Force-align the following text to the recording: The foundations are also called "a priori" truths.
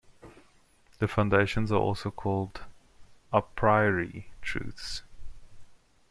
The 0.97 1.07
foundations 1.07 1.71
are 1.71 1.79
also 1.79 2.09
called 2.09 2.61
"a 3.31 3.43
priori" 3.43 4.31
truths. 4.41 5.03